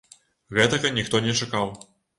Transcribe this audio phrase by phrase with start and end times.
[0.59, 1.75] Гэтага ніхто не чакаў.